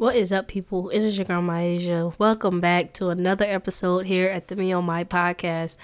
[0.00, 0.88] What is up, people?
[0.88, 2.14] It is your girl Myasia.
[2.18, 5.76] Welcome back to another episode here at the Me on My podcast.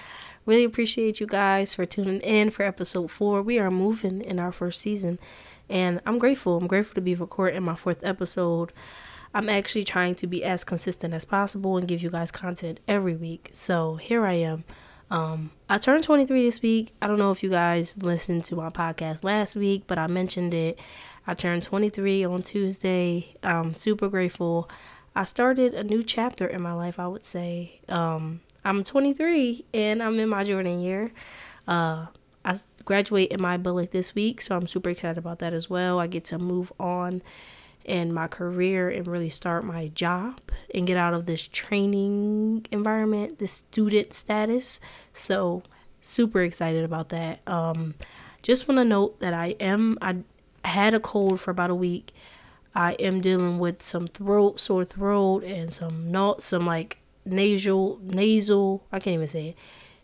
[0.47, 3.43] Really appreciate you guys for tuning in for episode four.
[3.43, 5.19] We are moving in our first season,
[5.69, 6.57] and I'm grateful.
[6.57, 8.73] I'm grateful to be recording my fourth episode.
[9.35, 13.15] I'm actually trying to be as consistent as possible and give you guys content every
[13.15, 13.51] week.
[13.53, 14.63] So here I am.
[15.11, 16.91] Um, I turned 23 this week.
[17.03, 20.55] I don't know if you guys listened to my podcast last week, but I mentioned
[20.55, 20.79] it.
[21.27, 23.35] I turned 23 on Tuesday.
[23.43, 24.69] I'm super grateful.
[25.13, 27.81] I started a new chapter in my life, I would say.
[27.89, 31.11] Um, I'm 23 and I'm in my Jordan year.
[31.67, 32.07] Uh,
[32.45, 35.99] I graduate in my bullet this week, so I'm super excited about that as well.
[35.99, 37.21] I get to move on
[37.83, 40.39] in my career and really start my job
[40.73, 44.79] and get out of this training environment, this student status.
[45.13, 45.63] So
[45.99, 47.41] super excited about that.
[47.45, 47.95] Um,
[48.43, 50.17] just want to note that I am I
[50.67, 52.13] had a cold for about a week.
[52.75, 58.85] I am dealing with some throat, sore throat, and some not some like nasal, nasal.
[58.91, 59.55] I can't even say it.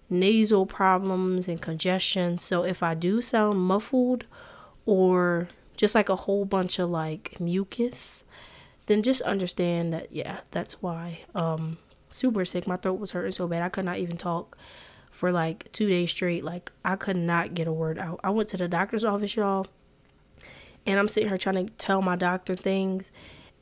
[0.10, 2.38] Nasal problems and congestion.
[2.40, 4.26] So if I do sound muffled,
[4.86, 8.24] or just like a whole bunch of like mucus,
[8.88, 11.20] then just understand that yeah, that's why.
[11.36, 11.78] Um,
[12.10, 12.68] super sick.
[12.68, 14.58] My throat was hurting so bad I could not even talk
[15.12, 16.44] for like two days straight.
[16.44, 18.20] Like I could not get a word out.
[18.24, 19.68] I went to the doctor's office, y'all
[20.86, 23.12] and I'm sitting here trying to tell my doctor things,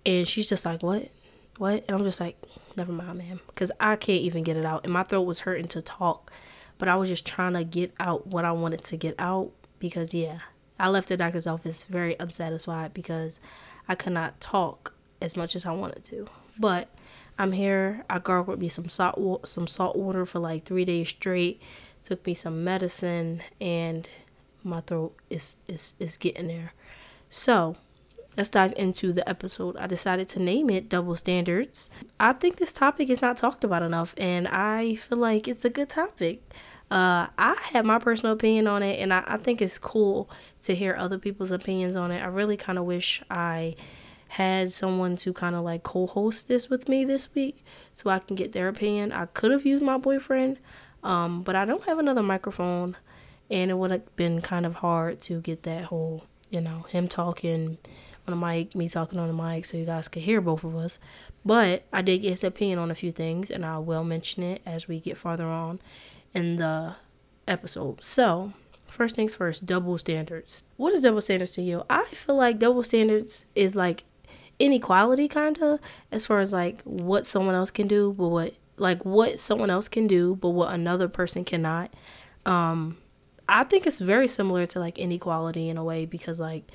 [0.05, 1.09] and she's just like, "What?
[1.57, 2.37] What?" And I'm just like,
[2.75, 5.67] "Never mind, ma'am," because I can't even get it out, and my throat was hurting
[5.69, 6.31] to talk,
[6.77, 10.13] but I was just trying to get out what I wanted to get out because
[10.13, 10.39] yeah,
[10.79, 13.39] I left the doctor's office very unsatisfied because
[13.87, 16.27] I could not talk as much as I wanted to,
[16.59, 16.89] but.
[17.39, 18.03] I'm here.
[18.07, 21.59] I gargled me some salt some salt water for like three days straight.
[22.03, 24.07] Took me some medicine, and
[24.63, 26.73] my throat is is is getting there.
[27.33, 27.77] So,
[28.35, 29.77] let's dive into the episode.
[29.77, 31.89] I decided to name it Double Standards.
[32.19, 35.69] I think this topic is not talked about enough, and I feel like it's a
[35.69, 36.43] good topic.
[36.91, 40.29] Uh, I have my personal opinion on it, and I, I think it's cool
[40.63, 42.21] to hear other people's opinions on it.
[42.21, 43.75] I really kind of wish I
[44.27, 47.63] had someone to kind of like co host this with me this week
[47.95, 49.13] so I can get their opinion.
[49.13, 50.59] I could have used my boyfriend,
[51.01, 52.97] um, but I don't have another microphone,
[53.49, 57.07] and it would have been kind of hard to get that whole you know, him
[57.07, 57.79] talking
[58.27, 60.75] on the mic, me talking on the mic, so you guys could hear both of
[60.75, 60.99] us.
[61.43, 64.61] But I did get his opinion on a few things, and I will mention it
[64.65, 65.79] as we get farther on
[66.33, 66.95] in the
[67.47, 68.03] episode.
[68.03, 68.53] So,
[68.87, 70.65] first things first, double standards.
[70.77, 71.83] What is double standards to you?
[71.89, 74.03] I feel like double standards is like
[74.59, 75.79] inequality, kind of,
[76.11, 79.87] as far as like what someone else can do, but what like what someone else
[79.87, 81.91] can do, but what another person cannot.
[82.45, 82.97] Um,
[83.47, 86.71] I think it's very similar to like inequality in a way because like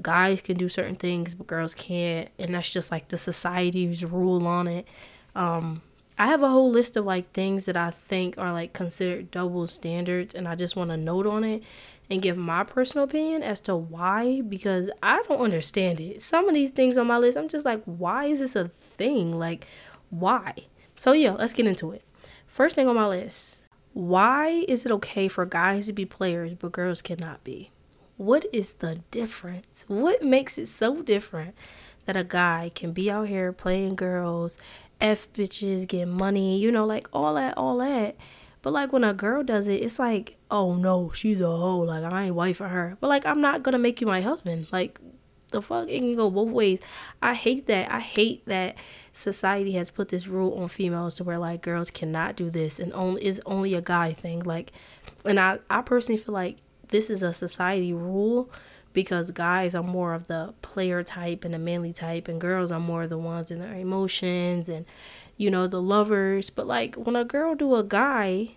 [0.00, 4.46] guys can do certain things but girls can't and that's just like the society's rule
[4.46, 4.86] on it.
[5.34, 5.82] Um
[6.18, 9.66] I have a whole list of like things that I think are like considered double
[9.66, 11.62] standards and I just want to note on it
[12.08, 16.22] and give my personal opinion as to why because I don't understand it.
[16.22, 19.38] Some of these things on my list I'm just like why is this a thing?
[19.38, 19.66] Like
[20.10, 20.54] why?
[20.94, 22.02] So yeah, let's get into it.
[22.46, 23.62] First thing on my list,
[23.96, 27.70] why is it okay for guys to be players but girls cannot be?
[28.18, 29.86] What is the difference?
[29.88, 31.54] What makes it so different
[32.04, 34.58] that a guy can be out here playing girls,
[35.00, 38.16] F bitches, get money, you know, like all that, all that.
[38.60, 41.78] But like when a girl does it, it's like, oh no, she's a hoe.
[41.78, 42.98] Like I ain't wife for her.
[43.00, 44.66] But like I'm not gonna make you my husband.
[44.70, 45.00] Like
[45.50, 46.80] the fuck it can go both ways.
[47.22, 47.90] I hate that.
[47.90, 48.76] I hate that
[49.12, 52.92] society has put this rule on females to where like girls cannot do this and
[52.92, 54.72] only is only a guy thing like
[55.24, 56.58] and I, I personally feel like
[56.88, 58.50] this is a society rule
[58.92, 62.80] because guys are more of the player type and the manly type and girls are
[62.80, 64.84] more the ones in their emotions and
[65.38, 68.50] you know the lovers but like when a girl do a guy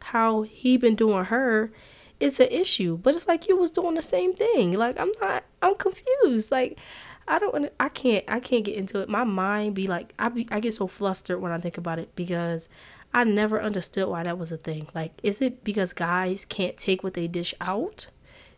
[0.00, 1.72] how he been doing her
[2.20, 5.44] it's an issue but it's like you was doing the same thing like i'm not
[5.62, 6.78] i'm confused like
[7.26, 9.08] I don't I can't I can't get into it.
[9.08, 12.14] My mind be like I be I get so flustered when I think about it
[12.14, 12.68] because
[13.12, 14.88] I never understood why that was a thing.
[14.94, 18.08] Like is it because guys can't take what they dish out?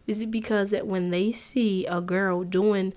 [0.06, 2.92] Is it because that when they see a girl doing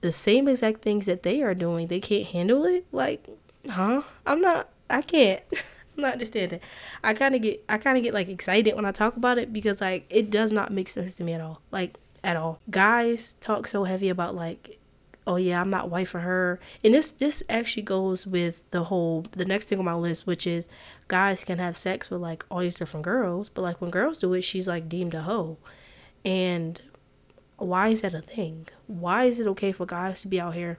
[0.00, 2.86] the same exact things that they are doing, they can't handle it?
[2.92, 3.26] Like,
[3.68, 4.02] huh?
[4.26, 5.42] I'm not I can't.
[6.02, 6.60] Not understanding.
[7.02, 9.52] I kind of get I kind of get like excited when I talk about it
[9.52, 11.60] because like it does not make sense to me at all.
[11.70, 12.60] Like at all.
[12.70, 14.78] Guys talk so heavy about like
[15.26, 16.58] oh yeah, I'm not white for her.
[16.82, 20.46] And this this actually goes with the whole the next thing on my list, which
[20.46, 20.68] is
[21.08, 24.32] guys can have sex with like all these different girls, but like when girls do
[24.34, 25.58] it, she's like deemed a hoe.
[26.24, 26.80] And
[27.56, 28.68] why is that a thing?
[28.86, 30.78] Why is it okay for guys to be out here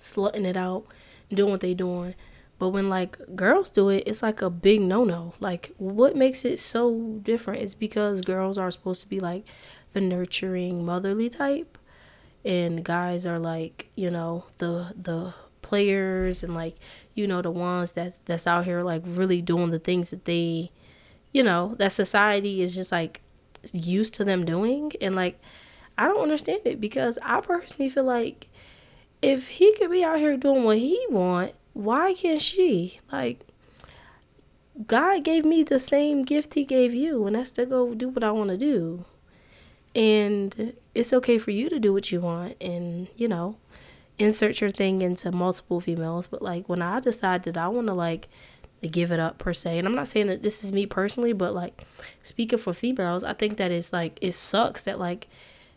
[0.00, 0.84] slutting it out,
[1.32, 2.14] doing what they doing.
[2.60, 5.32] But when like girls do it, it's like a big no no.
[5.40, 9.46] Like what makes it so different is because girls are supposed to be like
[9.94, 11.78] the nurturing motherly type
[12.44, 16.76] and guys are like, you know, the the players and like,
[17.14, 20.70] you know, the ones that's that's out here like really doing the things that they
[21.32, 23.22] you know, that society is just like
[23.72, 25.40] used to them doing and like
[25.96, 28.48] I don't understand it because I personally feel like
[29.22, 33.00] if he could be out here doing what he want why can't she?
[33.12, 33.46] Like,
[34.86, 38.24] God gave me the same gift He gave you, and that's to go do what
[38.24, 39.04] I want to do.
[39.94, 43.56] And it's okay for you to do what you want and, you know,
[44.18, 46.26] insert your thing into multiple females.
[46.26, 48.28] But, like, when I decide that I want to, like,
[48.88, 51.54] give it up per se, and I'm not saying that this is me personally, but,
[51.54, 51.84] like,
[52.22, 55.28] speaking for females, I think that it's, like, it sucks that, like,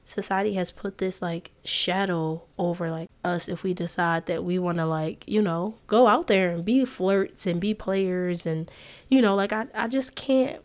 [0.06, 4.78] society has put this like shadow over like us if we decide that we want
[4.78, 8.70] to like you know go out there and be flirts and be players and
[9.10, 10.62] you know like I, I just can't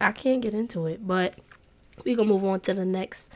[0.00, 1.06] i can't get into it.
[1.06, 1.34] But
[2.04, 3.32] we gonna move on to the next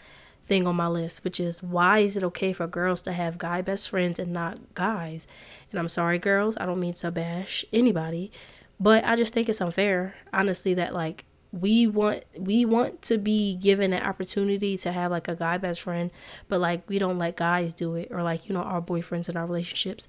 [0.47, 3.61] thing on my list which is why is it okay for girls to have guy
[3.61, 5.27] best friends and not guys?
[5.71, 8.33] And i'm sorry girls i don't mean to bash anybody
[8.81, 13.55] but i just think it's unfair honestly that like we want we want to be
[13.57, 16.11] given an opportunity to have like a guy best friend
[16.49, 19.37] but like we don't let guys do it or like you know our boyfriends in
[19.37, 20.09] our relationships.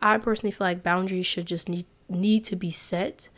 [0.00, 3.28] I personally feel like boundaries should just need need to be set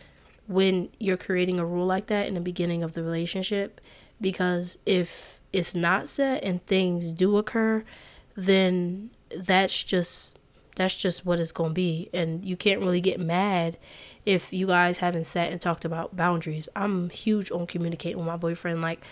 [0.46, 3.80] when you're creating a rule like that in the beginning of the relationship
[4.20, 7.84] because if it's not set and things do occur
[8.36, 10.38] then that's just
[10.74, 12.10] that's just what it's going to be.
[12.12, 13.76] And you can't really get mad
[14.26, 16.68] if you guys haven't sat and talked about boundaries.
[16.74, 18.82] I'm huge on communicating with my boyfriend.
[18.82, 19.04] Like,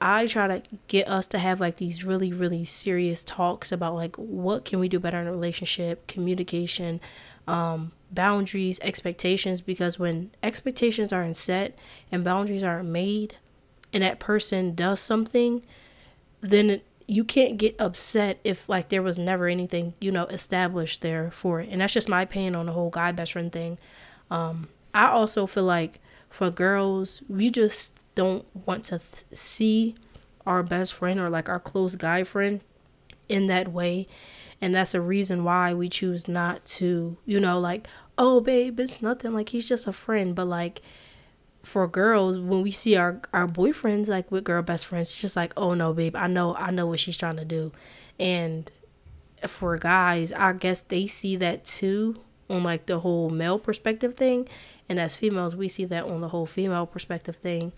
[0.00, 4.16] I try to get us to have like these really, really serious talks about like
[4.16, 7.00] what can we do better in a relationship, communication,
[7.46, 9.60] um, boundaries, expectations.
[9.60, 11.78] Because when expectations aren't set
[12.10, 13.36] and boundaries aren't made,
[13.92, 15.62] and that person does something,
[16.40, 21.30] then you can't get upset if like there was never anything you know established there
[21.30, 21.68] for it.
[21.70, 23.78] And that's just my opinion on the whole guy best friend thing.
[24.32, 26.00] Um, I also feel like
[26.30, 29.94] for girls, we just don't want to th- see
[30.46, 32.62] our best friend or like our close guy friend
[33.28, 34.08] in that way.
[34.58, 37.86] And that's a reason why we choose not to, you know, like,
[38.16, 39.34] oh, babe, it's nothing.
[39.34, 40.36] Like, he's just a friend.
[40.36, 40.80] But, like,
[41.64, 45.34] for girls, when we see our, our boyfriends, like, with girl best friends, it's just
[45.34, 47.72] like, oh, no, babe, I know, I know what she's trying to do.
[48.20, 48.70] And
[49.48, 52.20] for guys, I guess they see that too
[52.52, 54.48] on like the whole male perspective thing.
[54.88, 57.72] And as females we see that on the whole female perspective thing.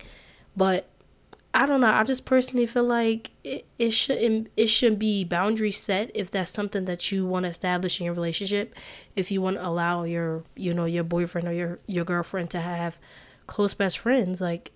[0.55, 0.87] But
[1.55, 1.89] i don't know.
[1.89, 6.51] I just personally feel like it, it shouldn't it should be boundary set if that's
[6.51, 8.75] something that you want to establish in your relationship.
[9.15, 12.59] If you want to allow your you know your boyfriend or your your girlfriend to
[12.59, 12.99] have
[13.47, 14.71] close best friends like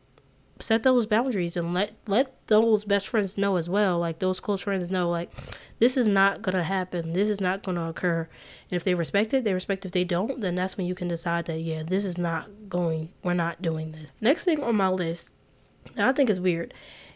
[0.62, 4.00] set those boundaries and let let those best friends know as well.
[4.00, 5.31] Like those close friends know like
[5.79, 7.13] this is not gonna happen.
[7.13, 8.27] This is not gonna occur.
[8.69, 11.07] And if they respect it they respect if they don't then that's when you can
[11.07, 14.11] decide that yeah this is not going we're not doing this.
[14.21, 15.33] Next thing on my list
[15.95, 16.73] that i think is weird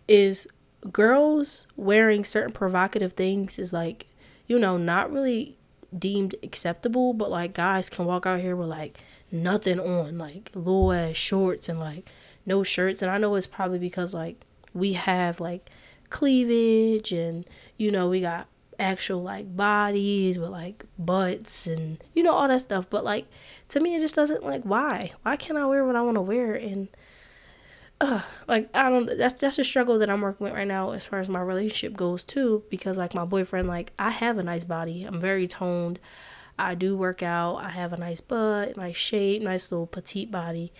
[0.07, 0.48] is
[0.92, 4.07] girls wearing certain provocative things is like
[4.48, 5.57] you know not really
[5.98, 8.98] deemed acceptable but like guys can walk out here with like
[9.34, 12.10] nothing on like little ass shorts and like
[12.46, 13.01] no shirts.
[13.01, 15.70] And I know it's probably because like we have like
[16.10, 17.46] cleavage and
[17.77, 18.48] you know we got
[18.80, 22.88] actual like bodies with like butts and you know all that stuff.
[22.89, 23.27] But like
[23.70, 25.12] to me it just doesn't like why?
[25.24, 26.53] Why can't I wear what I want to wear?
[26.53, 26.88] And
[28.01, 31.06] uh, like I don't that's that's a struggle that I'm working with right now as
[31.06, 34.63] far as my relationship goes too because like my boyfriend like I have a nice
[34.63, 35.03] body.
[35.03, 36.00] I'm very toned.
[36.58, 37.58] I do work out.
[37.58, 40.72] I have a nice butt nice shape nice little petite body.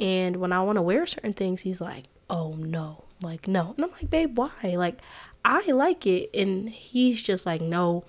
[0.00, 3.74] And when I want to wear certain things, he's like, oh no, like no.
[3.76, 4.50] And I'm like, babe, why?
[4.62, 5.00] Like,
[5.44, 6.30] I like it.
[6.34, 8.04] And he's just like, no,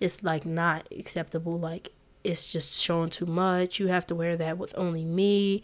[0.00, 1.52] it's like not acceptable.
[1.58, 3.78] Like, it's just showing too much.
[3.78, 5.62] You have to wear that with only me.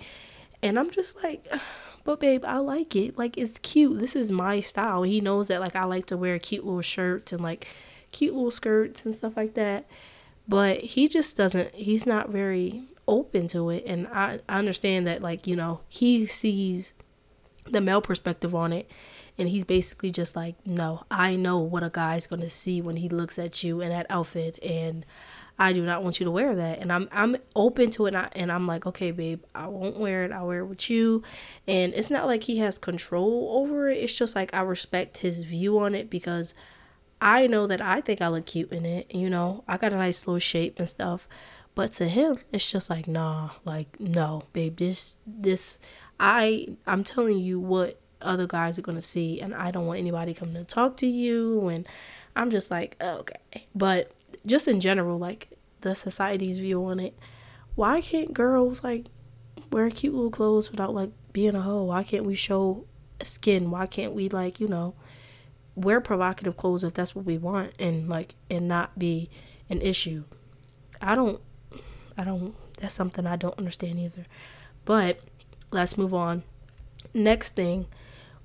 [0.62, 1.46] And I'm just like,
[2.04, 3.18] but babe, I like it.
[3.18, 3.98] Like, it's cute.
[3.98, 5.02] This is my style.
[5.02, 7.66] He knows that, like, I like to wear cute little shirts and like
[8.12, 9.86] cute little skirts and stuff like that.
[10.48, 15.20] But he just doesn't, he's not very open to it and I, I understand that
[15.20, 16.92] like you know he sees
[17.68, 18.88] the male perspective on it
[19.40, 22.96] and he's basically just like no i know what a guy's going to see when
[22.96, 25.04] he looks at you in that outfit and
[25.58, 28.18] i do not want you to wear that and i'm i'm open to it and,
[28.18, 31.22] I, and i'm like okay babe i won't wear it i'll wear it with you
[31.66, 35.42] and it's not like he has control over it it's just like i respect his
[35.42, 36.54] view on it because
[37.20, 39.14] I know that I think I look cute in it.
[39.14, 41.28] You know, I got a nice little shape and stuff.
[41.74, 45.78] But to him, it's just like, nah, like, no, babe, this, this,
[46.18, 50.34] I, I'm telling you what other guys are gonna see, and I don't want anybody
[50.34, 51.68] coming to talk to you.
[51.68, 51.86] And
[52.36, 53.66] I'm just like, okay.
[53.74, 54.12] But
[54.46, 57.18] just in general, like, the society's view on it,
[57.74, 59.06] why can't girls, like,
[59.70, 61.84] wear cute little clothes without, like, being a hoe?
[61.84, 62.84] Why can't we show
[63.22, 63.70] skin?
[63.70, 64.94] Why can't we, like, you know,
[65.74, 69.30] wear provocative clothes if that's what we want and like and not be
[69.68, 70.24] an issue.
[71.00, 71.40] I don't
[72.16, 74.26] I don't that's something I don't understand either.
[74.84, 75.20] But
[75.70, 76.42] let's move on.
[77.14, 77.86] Next thing,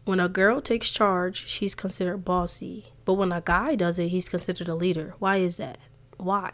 [0.05, 2.93] when a girl takes charge, she's considered bossy.
[3.03, 5.15] But when a guy does it, he's considered a leader.
[5.19, 5.79] Why is that?
[6.17, 6.51] Why?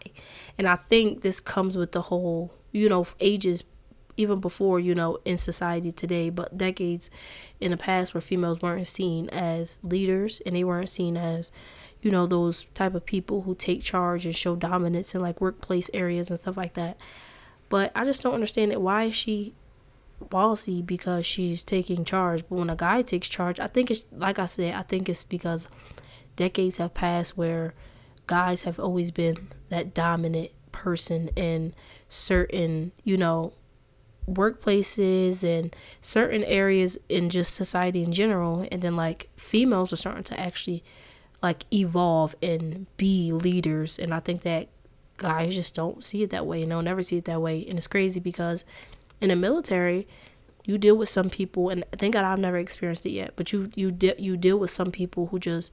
[0.58, 3.64] And I think this comes with the whole, you know, ages
[4.18, 7.10] even before, you know, in society today, but decades
[7.60, 11.52] in the past where females weren't seen as leaders and they weren't seen as,
[12.02, 15.90] you know, those type of people who take charge and show dominance in like workplace
[15.94, 16.98] areas and stuff like that.
[17.70, 18.82] But I just don't understand it.
[18.82, 19.54] Why is she
[20.30, 22.44] bossy because she's taking charge?
[22.48, 25.24] But when a guy takes charge, I think it's like I said, I think it's
[25.24, 25.68] because
[26.36, 27.74] decades have passed where
[28.28, 31.74] guys have always been that dominant person in
[32.08, 33.54] certain, you know,
[34.30, 38.68] workplaces and certain areas in just society in general.
[38.72, 40.84] And then like females are starting to actually
[41.42, 44.00] like evolve and be leaders.
[44.00, 44.70] And i think that
[45.18, 47.66] guys just don't see it that way and they'll never see it that way.
[47.68, 48.66] And it's crazy because
[49.22, 50.08] in the military
[50.66, 53.70] you deal with some people and thank god i've never experienced it yet but you
[53.76, 55.72] you de- you deal with some people who just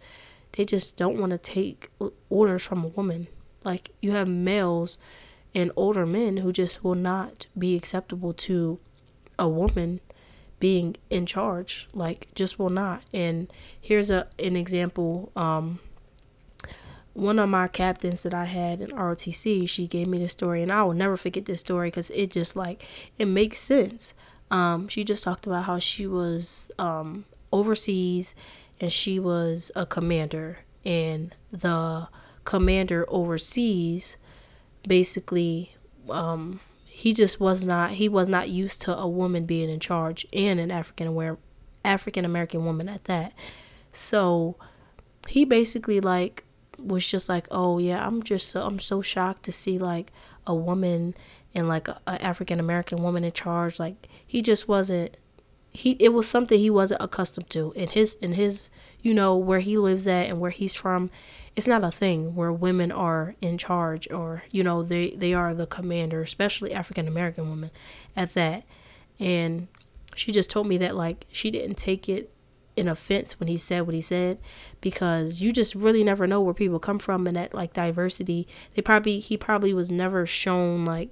[0.52, 1.90] they just don't want to take
[2.30, 3.28] orders from a woman.
[3.64, 4.98] Like you have males
[5.54, 8.78] and older men who just will not be acceptable to
[9.38, 10.00] a woman
[10.60, 13.02] being in charge like just will not.
[13.12, 15.80] And here's a an example um
[17.18, 20.72] one of my captains that I had in ROTC, she gave me the story, and
[20.72, 22.84] I will never forget this story because it just like
[23.18, 24.14] it makes sense.
[24.50, 28.34] Um, she just talked about how she was um, overseas
[28.80, 32.08] and she was a commander, and the
[32.44, 34.16] commander overseas
[34.86, 35.74] basically
[36.08, 40.26] um, he just was not he was not used to a woman being in charge
[40.32, 41.36] and an African aware
[41.84, 43.32] African American woman at that.
[43.92, 44.56] So
[45.28, 46.44] he basically like
[46.78, 50.12] was just like, "Oh yeah, I'm just so I'm so shocked to see like
[50.46, 51.14] a woman
[51.54, 55.16] and like a, a African American woman in charge." Like he just wasn't
[55.70, 58.70] he it was something he wasn't accustomed to in his in his
[59.00, 61.10] you know where he lives at and where he's from
[61.54, 65.54] it's not a thing where women are in charge or you know they they are
[65.54, 67.70] the commander especially african american women
[68.16, 68.64] at that
[69.20, 69.68] and
[70.14, 72.32] she just told me that like she didn't take it
[72.78, 74.38] in offense when he said what he said
[74.80, 78.46] because you just really never know where people come from and that like diversity.
[78.74, 81.10] They probably he probably was never shown like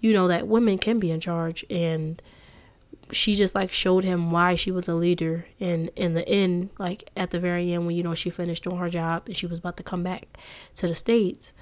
[0.00, 1.64] you know that women can be in charge.
[1.70, 2.20] And
[3.10, 5.46] she just like showed him why she was a leader.
[5.58, 8.76] And in the end like at the very end when you know she finished doing
[8.76, 10.38] her job and she was about to come back
[10.76, 11.52] to the states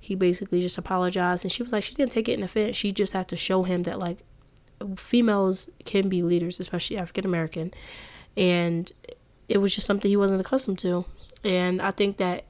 [0.00, 1.44] he basically just apologized.
[1.44, 2.76] And she was like she didn't take it in offense.
[2.76, 4.18] She just had to show him that like
[4.96, 7.72] females can be leaders especially african american
[8.38, 8.92] and
[9.48, 11.04] it was just something he wasn't accustomed to
[11.44, 12.44] and i think that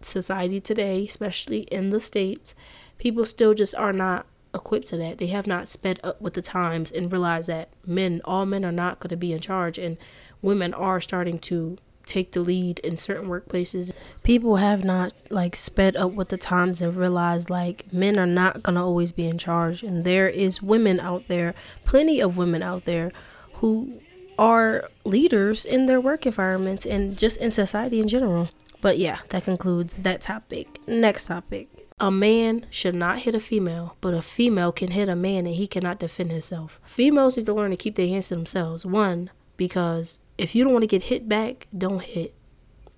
[0.00, 2.54] society today especially in the states
[2.98, 5.18] people still just are not equipped to that.
[5.18, 8.72] They have not sped up with the times and realized that men, all men are
[8.72, 9.96] not going to be in charge, and
[10.42, 13.92] women are starting to take the lead in certain workplaces.
[14.22, 18.62] People have not like sped up with the times and realized like men are not
[18.62, 21.54] going to always be in charge and there is women out there,
[21.84, 23.12] plenty of women out there
[23.54, 24.00] who
[24.38, 28.50] are leaders in their work environments and just in society in general.
[28.80, 30.78] But yeah, that concludes that topic.
[30.86, 31.68] Next topic.
[32.00, 35.56] A man should not hit a female, but a female can hit a man and
[35.56, 36.80] he cannot defend himself.
[36.84, 38.86] Females need to learn to keep their hands to themselves.
[38.86, 42.34] One, because if you don't want to get hit back, don't hit.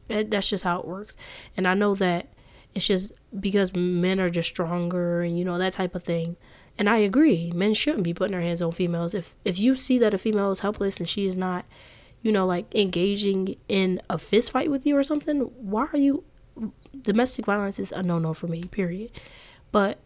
[0.08, 1.16] That's just how it works.
[1.56, 2.28] And I know that
[2.74, 6.36] it's just because men are just stronger and you know that type of thing.
[6.80, 9.14] And I agree, men shouldn't be putting their hands on females.
[9.14, 11.66] If if you see that a female is helpless and she is not,
[12.22, 16.24] you know, like engaging in a fist fight with you or something, why are you
[17.02, 19.10] domestic violence is a no no for me, period.
[19.70, 19.98] But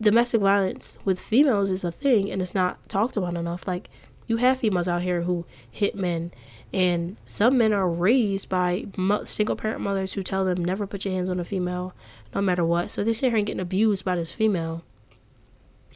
[0.00, 3.68] domestic violence with females is a thing and it's not talked about enough.
[3.68, 3.90] Like,
[4.26, 6.32] you have females out here who hit men,
[6.72, 8.86] and some men are raised by
[9.26, 11.92] single parent mothers who tell them never put your hands on a female,
[12.34, 12.90] no matter what.
[12.90, 14.82] So they sit here and getting abused by this female.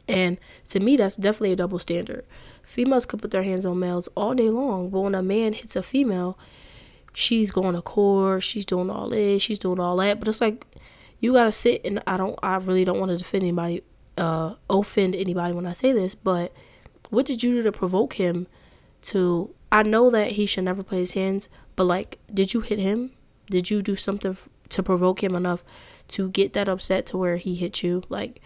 [0.07, 0.37] And
[0.69, 2.25] to me, that's definitely a double standard.
[2.63, 5.75] Females could put their hands on males all day long, but when a man hits
[5.75, 6.37] a female,
[7.13, 10.19] she's going to court, she's doing all this, she's doing all that.
[10.19, 10.65] But it's like
[11.19, 13.83] you gotta sit and I don't I really don't want to defend anybody
[14.17, 16.53] uh offend anybody when I say this, but
[17.09, 18.47] what did you do to provoke him
[19.03, 22.79] to I know that he should never play his hands, but like did you hit
[22.79, 23.11] him?
[23.49, 24.37] Did you do something
[24.69, 25.63] to provoke him enough
[26.09, 28.03] to get that upset to where he hit you?
[28.09, 28.41] Like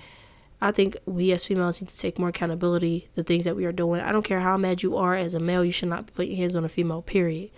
[0.62, 3.72] I think we as females need to take more accountability the things that we are
[3.72, 4.01] doing.
[4.01, 6.32] I don't care how mad you are as a male, you should not be putting
[6.34, 7.50] your hands on a female, period.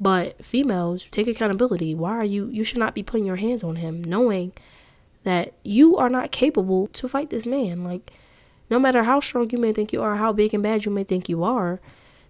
[0.00, 1.94] But females, take accountability.
[1.94, 4.52] Why are you you should not be putting your hands on him knowing
[5.24, 7.84] that you are not capable to fight this man.
[7.84, 8.12] Like
[8.70, 11.04] no matter how strong you may think you are, how big and bad you may
[11.04, 11.80] think you are,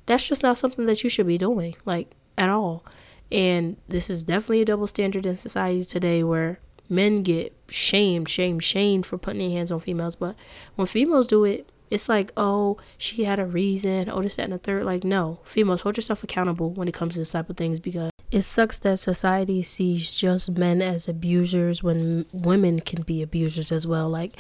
[0.07, 2.85] that's just not something that you should be doing, like at all.
[3.31, 8.65] And this is definitely a double standard in society today where men get shamed, shamed,
[8.65, 10.17] shamed for putting their hands on females.
[10.17, 10.37] But
[10.77, 14.53] when females do it, it's like, oh, she had a reason, oh, this, that, and
[14.53, 14.85] the third.
[14.85, 18.11] Like, no, females, hold yourself accountable when it comes to this type of things because
[18.31, 23.87] it sucks that society sees just men as abusers when women can be abusers as
[23.87, 24.09] well.
[24.09, 24.37] Like,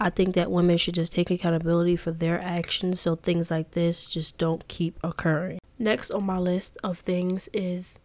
[0.00, 4.06] I think that women should just take accountability for their actions so things like this
[4.06, 5.58] just don't keep occurring.
[5.78, 8.00] Next on my list of things is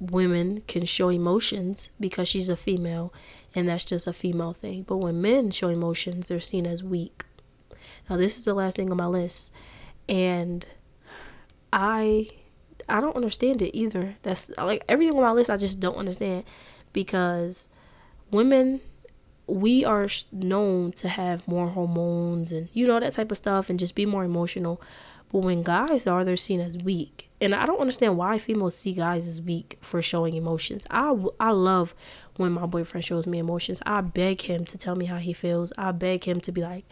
[0.00, 3.12] women can show emotions because she's a female
[3.54, 4.82] and that's just a female thing.
[4.82, 7.24] But when men show emotions, they're seen as weak.
[8.08, 9.52] Now, this is the last thing on my list,
[10.08, 10.66] and
[11.72, 12.28] I
[12.88, 14.16] I don't understand it either.
[14.22, 16.44] That's like everything on my list I just don't understand
[16.92, 17.68] because
[18.30, 18.80] women
[19.46, 23.78] we are known to have more hormones and you know that type of stuff and
[23.78, 24.80] just be more emotional.
[25.32, 27.29] But when guys are, they're seen as weak.
[27.40, 30.84] And I don't understand why females see guys as weak for showing emotions.
[30.90, 31.94] I, I love
[32.36, 33.82] when my boyfriend shows me emotions.
[33.86, 35.72] I beg him to tell me how he feels.
[35.78, 36.84] I beg him to be like,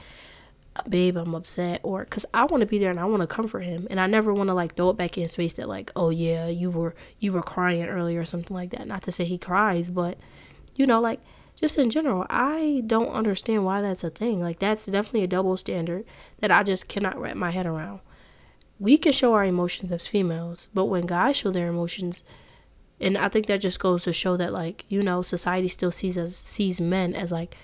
[0.88, 3.60] babe, I'm upset, or because I want to be there and I want to comfort
[3.60, 5.90] him, and I never want to like throw it back in his face that like,
[5.96, 8.86] oh yeah, you were you were crying earlier or something like that.
[8.86, 10.18] Not to say he cries, but
[10.76, 11.20] you know, like
[11.60, 14.40] just in general, I don't understand why that's a thing.
[14.40, 16.04] Like that's definitely a double standard
[16.40, 18.00] that I just cannot wrap my head around.
[18.78, 22.24] We can show our emotions as females, but when guys show their emotions,
[23.00, 26.18] and I think that just goes to show that like you know society still sees
[26.18, 27.56] as sees men as like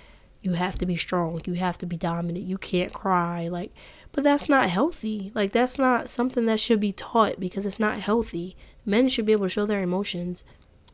[0.43, 3.73] you have to be strong you have to be dominant you can't cry like
[4.15, 5.33] but that's not healthy.
[5.35, 8.57] Like that's not something that should be taught because it's not healthy.
[8.87, 10.45] Men should be able to show their emotions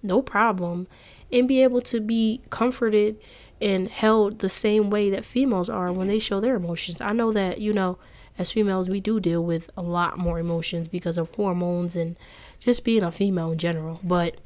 [0.02, 0.88] no problem
[1.30, 3.20] and be able to be comforted
[3.60, 7.02] and held the same way that females are when they show their emotions.
[7.02, 7.98] I know that you know
[8.40, 12.16] as females we do deal with a lot more emotions because of hormones and
[12.58, 14.36] just being a female in general but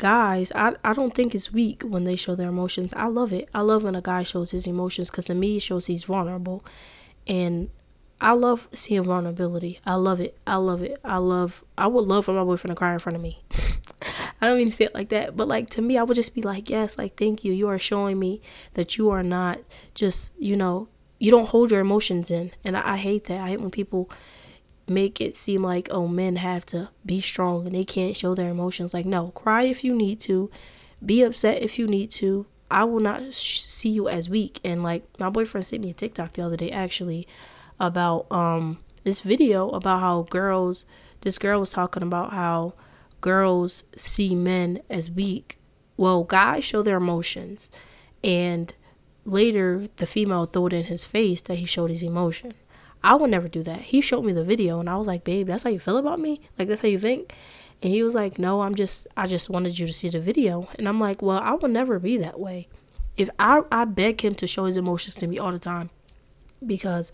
[0.00, 2.92] guys, I, I don't think it's weak when they show their emotions.
[2.96, 3.48] I love it.
[3.54, 6.64] I love when a guy shows his emotions because to me it shows he's vulnerable.
[7.26, 7.70] And
[8.18, 9.78] I love seeing vulnerability.
[9.84, 10.36] I love it.
[10.46, 10.98] I love it.
[11.04, 13.42] I love I would love for my boyfriend to cry in front of me.
[14.40, 16.34] I don't mean to say it like that, but like to me I would just
[16.34, 17.52] be like, Yes, like thank you.
[17.52, 18.40] You are showing me
[18.74, 19.60] that you are not
[19.94, 20.88] just, you know,
[21.20, 22.50] you don't hold your emotions in.
[22.64, 23.40] And I, I hate that.
[23.40, 24.10] I hate when people
[24.88, 28.48] make it seem like oh men have to be strong and they can't show their
[28.48, 28.92] emotions.
[28.92, 30.50] Like no cry if you need to.
[31.04, 32.46] Be upset if you need to.
[32.70, 34.60] I will not sh- see you as weak.
[34.64, 37.28] And like my boyfriend sent me a tiktok the other day actually
[37.78, 40.84] about um this video about how girls
[41.20, 42.74] this girl was talking about how
[43.20, 45.58] girls see men as weak.
[45.98, 47.70] Well guys show their emotions.
[48.24, 48.72] And
[49.24, 52.54] later the female threw it in his face that he showed his emotion
[53.02, 53.80] I would never do that.
[53.80, 56.20] He showed me the video and I was like, babe, that's how you feel about
[56.20, 56.42] me?
[56.58, 57.34] Like, that's how you think?
[57.82, 60.68] And he was like, no, I'm just, I just wanted you to see the video.
[60.74, 62.68] And I'm like, well, I will never be that way.
[63.16, 65.90] If I, I beg him to show his emotions to me all the time
[66.64, 67.12] because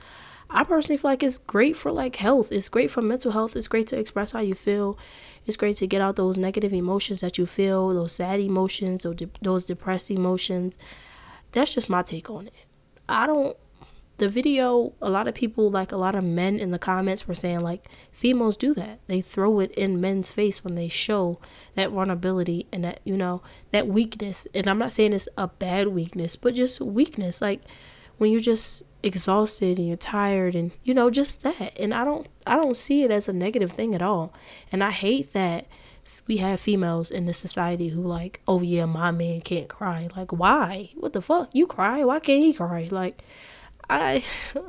[0.50, 2.50] I personally feel like it's great for like health.
[2.50, 3.54] It's great for mental health.
[3.54, 4.98] It's great to express how you feel.
[5.46, 9.14] It's great to get out those negative emotions that you feel, those sad emotions or
[9.14, 10.76] de- those depressed emotions.
[11.56, 12.52] That's just my take on it.
[13.08, 13.56] I don't
[14.18, 17.34] the video a lot of people like a lot of men in the comments were
[17.34, 19.00] saying like females do that.
[19.06, 21.40] They throw it in men's face when they show
[21.74, 23.40] that vulnerability and that you know
[23.72, 24.46] that weakness.
[24.54, 27.40] And i'm not saying it's a bad weakness but just weakness.
[27.40, 27.62] Like
[28.18, 31.72] when you're just exhausted and you're tired and you know just that.
[31.78, 34.34] And i don't i don't see it as a negative thing at all.
[34.70, 35.68] And i hate that
[36.26, 40.32] we have females in this society who like oh yeah my man can't cry like
[40.32, 43.22] why what the fuck you cry why can't he cry like
[43.88, 44.24] I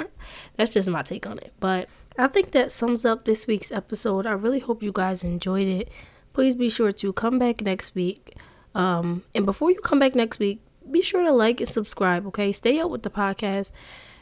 [0.57, 1.53] that's just my take on it.
[1.59, 4.25] But I think that sums up this week's episode.
[4.25, 5.89] I really hope you guys enjoyed it.
[6.33, 8.35] Please be sure to come back next week.
[8.75, 12.51] Um, and before you come back next week, be sure to like and subscribe, okay?
[12.51, 13.71] Stay up with the podcast.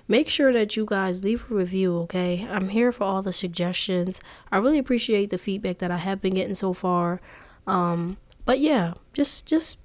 [0.08, 2.48] Make sure that you guys leave a review, okay?
[2.50, 4.22] I'm here for all the suggestions.
[4.52, 7.22] I really appreciate the feedback that I have been getting so far.
[7.68, 9.80] Um, but yeah, just just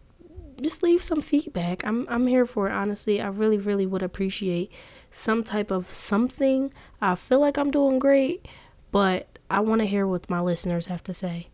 [0.60, 1.84] just leave some feedback.
[1.86, 3.20] I'm I'm here for it, honestly.
[3.20, 4.70] I really really would appreciate
[5.10, 6.72] some type of something.
[7.00, 8.46] I feel like I'm doing great,
[8.92, 11.48] but I want to hear what my listeners have to say.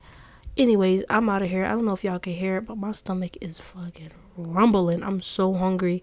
[0.56, 1.64] Anyways, I'm out of here.
[1.64, 5.02] I don't know if y'all can hear it, but my stomach is fucking rumbling.
[5.02, 6.02] I'm so hungry.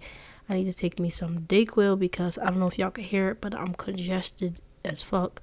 [0.49, 3.29] I need to take me some Dayquil because I don't know if y'all can hear
[3.29, 5.41] it, but I'm congested as fuck.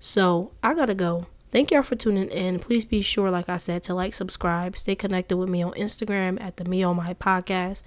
[0.00, 1.26] So I gotta go.
[1.50, 2.58] Thank y'all for tuning in.
[2.58, 6.40] Please be sure, like I said, to like, subscribe, stay connected with me on Instagram
[6.40, 7.82] at the Me on My Podcast.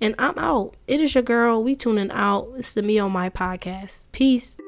[0.00, 0.76] And I'm out.
[0.86, 1.62] It is your girl.
[1.62, 2.52] We tuning out.
[2.56, 4.08] It's the Me on My Podcast.
[4.12, 4.60] Peace.